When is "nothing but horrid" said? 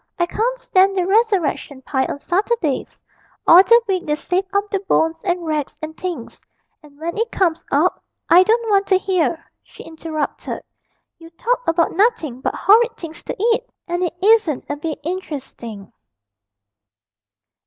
11.95-12.97